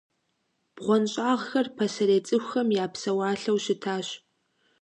БгъуэнщӀагъхэр 0.75 1.67
пасэрей 1.77 2.21
цӀыхухэм 2.27 2.67
я 2.83 2.85
псэуалъэу 2.93 3.57
щытащ. 3.63 4.07